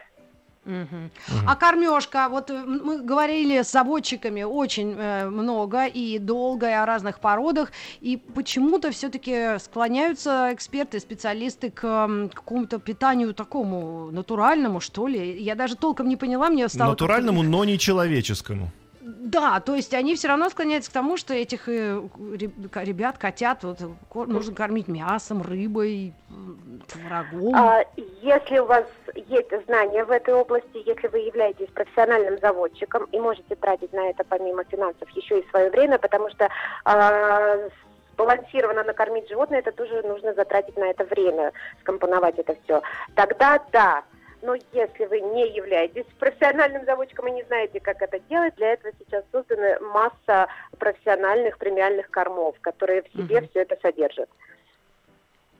Угу. 0.65 1.41
А 1.47 1.55
кормежка, 1.55 2.27
вот 2.29 2.49
э, 2.49 2.63
мы 2.65 3.01
говорили 3.01 3.61
с 3.61 3.71
заводчиками 3.71 4.43
очень 4.43 4.93
э, 4.97 5.29
много 5.29 5.85
и 5.85 6.19
долго 6.19 6.69
и 6.69 6.73
о 6.73 6.85
разных 6.85 7.19
породах, 7.19 7.71
и 8.01 8.17
почему-то 8.17 8.91
все-таки 8.91 9.57
склоняются 9.59 10.49
эксперты, 10.51 10.99
специалисты 10.99 11.71
к 11.71 11.83
э, 11.83 12.29
какому-то 12.33 12.79
питанию 12.79 13.33
такому 13.33 14.11
натуральному, 14.11 14.79
что 14.81 15.07
ли. 15.07 15.41
Я 15.41 15.55
даже 15.55 15.75
толком 15.75 16.09
не 16.09 16.17
поняла, 16.17 16.49
мне 16.49 16.67
стало... 16.67 16.89
Натуральному, 16.89 17.41
но 17.41 17.63
не 17.63 17.79
человеческому. 17.79 18.71
Да, 19.01 19.59
то 19.59 19.75
есть 19.75 19.93
они 19.93 20.15
все 20.15 20.27
равно 20.27 20.49
склоняются 20.49 20.91
к 20.91 20.93
тому, 20.93 21.17
что 21.17 21.33
этих 21.33 21.67
э, 21.67 22.01
ребят, 22.37 23.17
котят, 23.17 23.63
вот, 23.63 23.79
нужно 24.27 24.53
кормить 24.53 24.87
мясом, 24.87 25.41
рыбой, 25.41 26.13
творогом. 26.87 27.55
А, 27.55 27.83
если 28.21 28.59
у 28.59 28.65
вас 28.65 28.85
есть 29.15 29.65
знания 29.65 30.03
в 30.03 30.11
этой 30.11 30.33
области, 30.33 30.83
если 30.85 31.07
вы 31.07 31.19
являетесь 31.19 31.69
профессиональным 31.69 32.37
заводчиком 32.39 33.05
и 33.11 33.19
можете 33.19 33.55
тратить 33.55 33.93
на 33.93 34.09
это 34.09 34.23
помимо 34.23 34.63
финансов 34.63 35.09
еще 35.11 35.39
и 35.39 35.49
свое 35.49 35.69
время, 35.69 35.97
потому 35.97 36.29
что 36.29 36.49
а, 36.85 37.57
балансированно 38.17 38.83
накормить 38.83 39.29
животное, 39.29 39.59
это 39.59 39.71
тоже 39.71 40.01
нужно 40.03 40.33
затратить 40.33 40.77
на 40.77 40.89
это 40.89 41.05
время, 41.05 41.53
скомпоновать 41.81 42.37
это 42.37 42.55
все. 42.63 42.81
Тогда 43.15 43.59
да, 43.71 44.03
но 44.41 44.55
если 44.73 45.05
вы 45.05 45.19
не 45.19 45.49
являетесь 45.49 46.05
профессиональным 46.17 46.85
заводчиком 46.85 47.27
и 47.27 47.31
не 47.31 47.43
знаете, 47.43 47.79
как 47.79 48.01
это 48.01 48.19
делать, 48.29 48.55
для 48.55 48.73
этого 48.73 48.93
сейчас 48.99 49.23
создана 49.31 49.79
масса 49.79 50.47
профессиональных 50.77 51.57
премиальных 51.57 52.09
кормов, 52.09 52.55
которые 52.61 53.03
в 53.03 53.07
себе 53.11 53.39
угу. 53.39 53.47
все 53.49 53.61
это 53.61 53.77
содержат. 53.81 54.29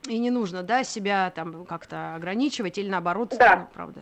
И 0.08 0.18
не 0.18 0.32
нужно, 0.32 0.64
да, 0.64 0.84
себя 0.84 1.32
там 1.36 1.66
как-то 1.66 2.16
ограничивать 2.16 2.78
или 2.78 2.90
наоборот, 2.90 3.36
да. 3.38 3.58
ну, 3.58 3.68
правда, 3.74 4.02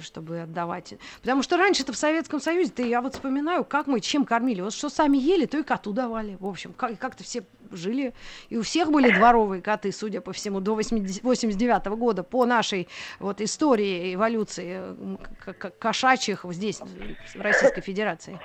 чтобы 0.00 0.40
отдавать. 0.40 0.94
Потому 1.20 1.42
что 1.42 1.56
раньше-то 1.56 1.92
в 1.92 1.96
Советском 1.96 2.40
Союзе, 2.40 2.70
ты, 2.70 2.88
я 2.88 3.02
вот 3.02 3.14
вспоминаю, 3.14 3.64
как 3.64 3.86
мы 3.86 4.00
чем 4.00 4.24
кормили. 4.24 4.62
Вот 4.62 4.72
что 4.72 4.88
сами 4.88 5.18
ели, 5.18 5.46
то 5.46 5.58
и 5.58 5.62
коту 5.62 5.92
давали. 5.92 6.36
В 6.40 6.46
общем, 6.46 6.72
как- 6.72 6.98
как-то 6.98 7.22
все 7.22 7.44
жили. 7.70 8.14
И 8.48 8.56
у 8.56 8.62
всех 8.62 8.90
были 8.90 9.10
дворовые 9.12 9.62
коты, 9.62 9.92
судя 9.92 10.20
по 10.20 10.32
всему, 10.32 10.60
до 10.60 10.74
80, 10.74 11.22
89 11.22 11.86
-го 11.86 11.96
года, 11.96 12.22
по 12.22 12.46
нашей 12.46 12.88
вот 13.18 13.40
истории 13.40 14.14
эволюции 14.14 14.82
кошачьих 15.78 16.44
здесь, 16.50 16.80
в 17.34 17.40
Российской 17.40 17.82
Федерации. 17.82 18.40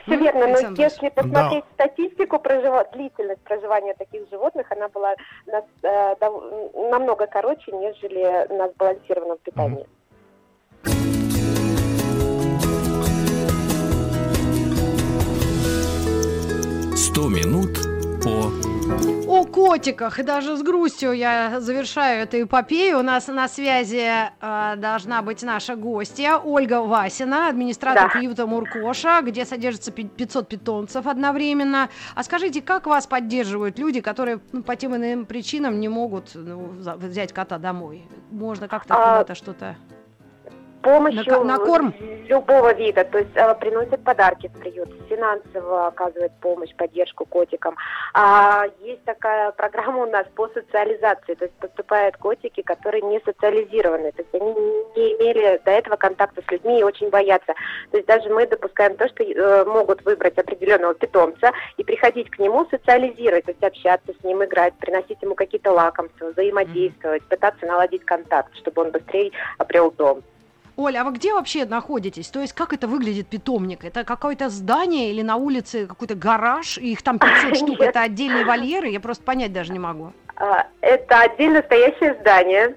Все 0.00 0.16
верно, 0.16 0.46
но 0.48 0.58
если 0.82 1.08
посмотреть 1.10 1.64
да. 1.76 1.84
статистику 1.86 2.38
прожив... 2.38 2.90
длительность 2.92 3.42
проживания 3.42 3.94
таких 3.94 4.28
животных, 4.30 4.66
она 4.70 4.88
была 4.88 5.14
нас, 5.46 5.64
э, 5.82 6.16
дов... 6.20 6.42
намного 6.74 7.26
короче, 7.26 7.72
нежели 7.72 8.46
на 8.52 8.68
сбалансированном 8.70 9.38
питании. 9.38 9.86
Сто 16.96 17.28
минут 17.28 17.76
по 18.22 18.71
о 19.26 19.44
котиках. 19.44 20.18
И 20.18 20.22
даже 20.22 20.56
с 20.56 20.62
грустью 20.62 21.12
я 21.12 21.60
завершаю 21.60 22.24
эту 22.24 22.42
эпопею. 22.42 22.98
У 22.98 23.02
нас 23.02 23.28
на 23.28 23.48
связи 23.48 24.30
э, 24.40 24.76
должна 24.76 25.22
быть 25.22 25.42
наша 25.42 25.74
гостья 25.74 26.36
Ольга 26.36 26.82
Васина, 26.82 27.48
администратор 27.48 28.04
да. 28.04 28.08
приюта 28.08 28.46
Муркоша, 28.46 29.22
где 29.22 29.44
содержится 29.44 29.90
500 29.90 30.48
питомцев 30.48 31.06
одновременно. 31.06 31.88
А 32.14 32.22
скажите, 32.22 32.60
как 32.60 32.86
вас 32.86 33.06
поддерживают 33.06 33.78
люди, 33.78 34.00
которые 34.00 34.40
ну, 34.52 34.62
по 34.62 34.76
тем 34.76 34.96
иным 34.96 35.24
причинам 35.24 35.80
не 35.80 35.88
могут 35.88 36.32
ну, 36.34 36.72
взять 36.96 37.32
кота 37.32 37.58
домой? 37.58 38.06
Можно 38.30 38.68
как-то 38.68 38.94
а... 38.94 38.98
куда-то 38.98 39.34
что-то 39.34 39.76
помощью 40.82 41.44
на, 41.44 41.58
на 41.58 41.58
корм? 41.58 41.94
любого 42.32 42.72
вида. 42.74 43.04
То 43.04 43.18
есть 43.18 43.30
э, 43.34 43.54
приносят 43.60 44.02
подарки 44.04 44.48
в 44.48 44.58
приют, 44.58 44.88
финансово 45.08 45.88
оказывают 45.88 46.32
помощь, 46.40 46.74
поддержку 46.74 47.24
котикам. 47.26 47.76
А 48.14 48.64
есть 48.80 49.04
такая 49.04 49.52
программа 49.52 50.04
у 50.04 50.10
нас 50.10 50.26
по 50.34 50.48
социализации. 50.48 51.34
То 51.34 51.44
есть 51.44 51.56
поступают 51.58 52.16
котики, 52.16 52.62
которые 52.62 53.02
не 53.02 53.20
социализированы. 53.20 54.12
То 54.12 54.22
есть 54.22 54.34
они 54.34 54.52
не 54.96 55.12
имели 55.14 55.60
до 55.64 55.70
этого 55.70 55.96
контакта 55.96 56.42
с 56.46 56.50
людьми 56.50 56.80
и 56.80 56.84
очень 56.84 57.10
боятся. 57.10 57.54
То 57.90 57.98
есть 57.98 58.06
даже 58.06 58.28
мы 58.30 58.46
допускаем 58.46 58.96
то, 58.96 59.08
что 59.08 59.22
э, 59.22 59.64
могут 59.64 60.04
выбрать 60.04 60.38
определенного 60.38 60.94
питомца 60.94 61.52
и 61.76 61.84
приходить 61.84 62.30
к 62.30 62.38
нему 62.38 62.66
социализировать, 62.70 63.44
то 63.44 63.50
есть 63.50 63.62
общаться 63.62 64.12
с 64.18 64.24
ним, 64.24 64.42
играть, 64.44 64.74
приносить 64.78 65.20
ему 65.22 65.34
какие-то 65.34 65.72
лакомства, 65.72 66.30
взаимодействовать, 66.30 67.22
пытаться 67.24 67.66
наладить 67.66 68.04
контакт, 68.04 68.54
чтобы 68.56 68.82
он 68.82 68.90
быстрее 68.90 69.32
обрел 69.58 69.90
дом. 69.90 70.22
Оля, 70.76 71.02
а 71.02 71.04
вы 71.04 71.12
где 71.12 71.34
вообще 71.34 71.64
находитесь? 71.66 72.28
То 72.28 72.40
есть 72.40 72.52
как 72.52 72.72
это 72.72 72.86
выглядит 72.86 73.28
питомник? 73.28 73.84
Это 73.84 74.04
какое-то 74.04 74.48
здание 74.48 75.10
или 75.10 75.22
на 75.22 75.36
улице 75.36 75.86
какой-то 75.86 76.14
гараж? 76.14 76.78
И 76.78 76.92
их 76.92 77.02
там 77.02 77.18
500 77.18 77.56
штук, 77.56 77.80
это 77.80 78.02
отдельные 78.02 78.44
вольеры? 78.44 78.88
Я 78.88 79.00
просто 79.00 79.22
понять 79.22 79.52
даже 79.52 79.72
не 79.72 79.78
могу. 79.78 80.12
А, 80.36 80.66
это 80.80 81.20
отдельно 81.20 81.62
стоящее 81.62 82.16
здание. 82.20 82.74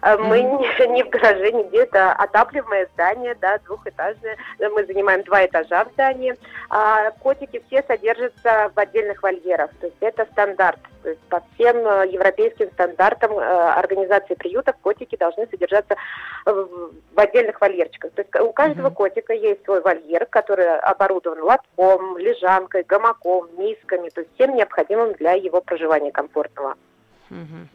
А, 0.00 0.16
мы 0.16 0.40
mm-hmm. 0.40 0.86
не, 0.86 0.86
не 0.94 1.02
в 1.02 1.08
гараже, 1.10 1.52
не 1.52 1.64
где-то 1.64 2.12
отапливаемое 2.12 2.88
здание, 2.94 3.34
да, 3.40 3.58
двухэтажное. 3.58 4.36
Мы 4.58 4.84
занимаем 4.86 5.22
два 5.24 5.44
этажа 5.46 5.84
в 5.84 5.92
здании. 5.92 6.34
А 6.70 7.10
котики 7.12 7.62
все 7.66 7.82
содержатся 7.86 8.70
в 8.74 8.78
отдельных 8.78 9.22
вольерах. 9.22 9.70
То 9.80 9.86
есть 9.86 9.98
это 10.00 10.26
стандарт. 10.32 10.80
То 11.02 11.10
есть 11.10 11.20
по 11.28 11.42
всем 11.54 11.76
э, 11.76 12.08
европейским 12.08 12.70
стандартам 12.72 13.38
э, 13.38 13.42
организации 13.42 14.34
приютов 14.34 14.74
котики 14.80 15.16
должны 15.16 15.46
содержаться 15.48 15.96
в 16.46 16.92
отдельных 17.16 17.60
вольерчиках. 17.60 18.12
То 18.12 18.22
есть 18.22 18.34
у 18.36 18.52
каждого 18.52 18.88
mm-hmm. 18.88 18.94
котика 18.94 19.34
есть 19.34 19.64
свой 19.64 19.82
вольер, 19.82 20.26
который 20.26 20.78
оборудован 20.78 21.42
лотком, 21.42 22.16
лежанкой, 22.16 22.84
гамаком, 22.84 23.48
мисками, 23.58 24.08
то 24.08 24.22
есть 24.22 24.34
всем 24.34 24.54
необходимым 24.54 25.12
для 25.14 25.32
его 25.32 25.60
проживания 25.60 26.10
комфортного. 26.10 26.74
Mm-hmm. 27.30 27.68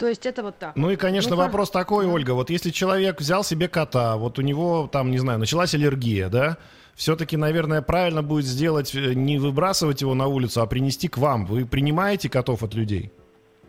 То 0.00 0.08
есть 0.08 0.24
это 0.24 0.42
вот 0.42 0.56
так. 0.58 0.72
Ну 0.76 0.90
и, 0.90 0.96
конечно, 0.96 1.36
ну, 1.36 1.42
вопрос 1.42 1.70
такой, 1.70 2.06
Ольга, 2.06 2.30
вот 2.30 2.48
если 2.48 2.70
человек 2.70 3.20
взял 3.20 3.44
себе 3.44 3.68
кота, 3.68 4.16
вот 4.16 4.38
у 4.38 4.42
него 4.42 4.88
там, 4.90 5.10
не 5.10 5.18
знаю, 5.18 5.38
началась 5.38 5.74
аллергия, 5.74 6.30
да, 6.30 6.56
все-таки, 6.94 7.36
наверное, 7.36 7.82
правильно 7.82 8.22
будет 8.22 8.46
сделать, 8.46 8.94
э, 8.94 9.12
не 9.12 9.36
выбрасывать 9.36 10.00
его 10.00 10.14
на 10.14 10.26
улицу, 10.26 10.62
а 10.62 10.66
принести 10.66 11.08
к 11.08 11.18
вам. 11.18 11.44
Вы 11.44 11.66
принимаете 11.66 12.30
котов 12.30 12.62
от 12.62 12.72
людей? 12.72 13.12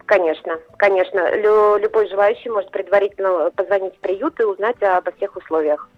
Конечно, 0.06 0.58
конечно. 0.78 1.36
Лю 1.36 1.76
любой 1.76 2.08
желающий 2.08 2.50
может 2.50 2.72
предварительно 2.72 3.52
позвонить 3.52 3.96
в 3.96 4.00
приют 4.00 4.40
и 4.40 4.44
узнать 4.44 4.82
обо 4.82 5.12
всех 5.12 5.36
условиях. 5.36 5.90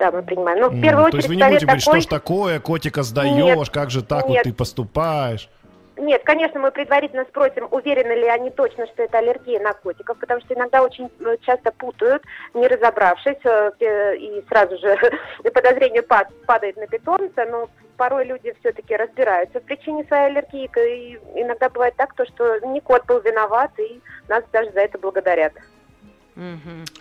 Да, 0.00 0.10
мы 0.10 0.24
принимаем. 0.24 0.60
Ну, 0.60 0.68
в 0.68 0.80
первую 0.80 1.04
mm, 1.04 1.08
очередь, 1.08 1.10
То 1.10 1.16
есть 1.16 1.28
вы 1.28 1.36
не 1.36 1.42
будете 1.44 1.66
говорить, 1.66 1.84
такой... 1.84 2.00
что 2.00 2.08
ж 2.08 2.10
такое, 2.10 2.60
котика 2.60 3.02
сдаешь, 3.04 3.34
нет, 3.36 3.70
как 3.70 3.90
же 3.90 4.02
так 4.02 4.28
нет. 4.28 4.44
вот 4.44 4.50
ты 4.50 4.52
поступаешь? 4.52 5.48
Нет, 5.96 6.22
конечно, 6.24 6.60
мы 6.60 6.70
предварительно 6.72 7.24
спросим, 7.24 7.68
уверены 7.70 8.12
ли 8.12 8.26
они 8.26 8.50
точно, 8.50 8.86
что 8.86 9.02
это 9.02 9.18
аллергия 9.18 9.60
на 9.60 9.72
котиков, 9.72 10.18
потому 10.18 10.40
что 10.42 10.52
иногда 10.52 10.82
очень 10.82 11.10
э, 11.20 11.36
часто 11.40 11.72
путают, 11.72 12.22
не 12.52 12.68
разобравшись, 12.68 13.38
э, 13.44 14.16
и 14.18 14.44
сразу 14.48 14.76
же 14.76 14.96
подозрение 15.54 16.02
падает 16.02 16.76
на 16.76 16.86
питомца, 16.86 17.46
но 17.46 17.70
порой 17.96 18.26
люди 18.26 18.54
все-таки 18.60 18.94
разбираются 18.94 19.58
в 19.60 19.62
причине 19.62 20.04
своей 20.04 20.26
аллергии, 20.26 20.68
и 20.76 21.18
иногда 21.40 21.70
бывает 21.70 21.96
так, 21.96 22.14
то, 22.14 22.26
что 22.26 22.58
не 22.66 22.80
кот 22.80 23.06
был 23.06 23.20
виноват, 23.20 23.70
и 23.78 24.00
нас 24.28 24.44
даже 24.52 24.70
за 24.72 24.80
это 24.80 24.98
благодарят. 24.98 25.54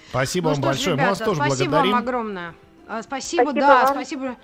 Спасибо 0.09 0.49
ну, 0.49 0.55
вам 0.55 0.61
большое, 0.61 0.95
ребята, 0.95 1.03
мы 1.03 1.09
вас 1.09 1.19
тоже 1.19 1.35
спасибо 1.35 1.57
благодарим. 1.57 1.91
Спасибо 1.91 1.95
вам 1.95 2.01
огромное. 2.01 2.53
А, 2.87 3.03
спасибо, 3.03 3.41
спасибо 3.43 3.59
да, 3.59 3.83
вам. 3.83 3.93
спасибо. 3.93 4.35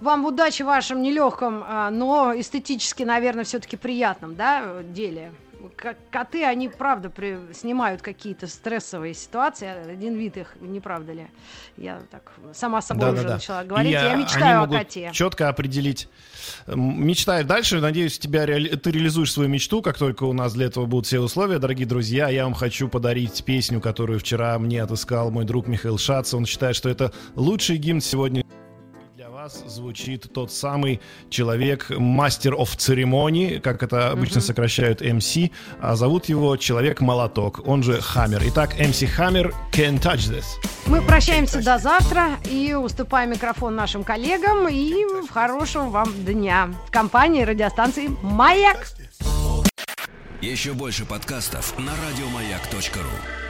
Вам 0.00 0.24
удачи 0.24 0.62
в 0.62 0.66
вашем 0.66 1.02
нелегком, 1.02 1.64
а, 1.66 1.90
но 1.90 2.32
эстетически, 2.36 3.02
наверное, 3.02 3.44
все-таки 3.44 3.76
приятном 3.76 4.34
да, 4.34 4.82
деле. 4.82 5.32
Коты, 6.10 6.44
они, 6.44 6.68
правда, 6.68 7.10
при... 7.10 7.38
снимают 7.52 8.00
какие-то 8.02 8.46
стрессовые 8.46 9.14
ситуации. 9.14 9.66
Один 9.66 10.14
вид 10.14 10.36
их, 10.36 10.54
не 10.60 10.80
правда 10.80 11.12
ли? 11.12 11.26
Я 11.76 12.00
так 12.10 12.32
сама 12.54 12.80
с 12.80 12.86
собой 12.86 13.06
да, 13.06 13.12
уже 13.12 13.22
да, 13.24 13.34
начала 13.34 13.64
говорить. 13.64 13.92
Я, 13.92 14.10
я 14.10 14.14
мечтаю 14.14 14.62
о 14.62 14.68
коте. 14.68 15.10
четко 15.12 15.48
определить. 15.48 16.08
Мечтаю 16.66 17.44
дальше. 17.44 17.80
Надеюсь, 17.80 18.18
тебя 18.18 18.46
реали... 18.46 18.76
ты 18.76 18.90
реализуешь 18.90 19.32
свою 19.32 19.48
мечту, 19.48 19.82
как 19.82 19.98
только 19.98 20.24
у 20.24 20.32
нас 20.32 20.54
для 20.54 20.66
этого 20.66 20.86
будут 20.86 21.06
все 21.06 21.20
условия. 21.20 21.58
Дорогие 21.58 21.86
друзья, 21.86 22.28
я 22.28 22.44
вам 22.44 22.54
хочу 22.54 22.88
подарить 22.88 23.44
песню, 23.44 23.80
которую 23.80 24.20
вчера 24.20 24.58
мне 24.58 24.82
отыскал 24.82 25.30
мой 25.30 25.44
друг 25.44 25.66
Михаил 25.66 25.98
Шац. 25.98 26.32
Он 26.32 26.46
считает, 26.46 26.76
что 26.76 26.88
это 26.88 27.12
лучший 27.34 27.76
гимн 27.76 28.00
сегодня 28.00 28.45
вас 29.46 29.62
звучит 29.68 30.26
тот 30.32 30.50
самый 30.50 31.00
человек, 31.30 31.90
мастер 31.90 32.54
of 32.54 32.76
церемонии, 32.76 33.58
как 33.58 33.84
это 33.84 34.10
обычно 34.10 34.38
mm-hmm. 34.38 34.42
сокращают 34.42 35.02
MC, 35.02 35.52
а 35.80 35.94
зовут 35.94 36.24
его 36.26 36.56
Человек-молоток, 36.56 37.60
он 37.64 37.84
же 37.84 38.00
Хаммер. 38.00 38.42
Итак, 38.46 38.74
MC 38.76 39.06
Хаммер, 39.06 39.54
Can't 39.72 40.02
Touch 40.02 40.32
This. 40.32 40.44
Мы 40.86 41.00
прощаемся 41.00 41.62
до 41.62 41.78
завтра 41.78 42.38
и 42.50 42.74
уступаем 42.74 43.30
микрофон 43.30 43.76
нашим 43.76 44.02
коллегам 44.02 44.66
и 44.68 44.92
в 45.24 45.28
хорошего 45.30 45.84
вам 45.90 46.12
дня 46.24 46.70
в 46.88 46.90
компании 46.90 47.42
радиостанции 47.44 48.08
«Маяк». 48.22 48.84
Еще 50.42 50.72
больше 50.72 51.04
подкастов 51.04 51.78
на 51.78 51.92
радиомаяк.ру 51.92 53.45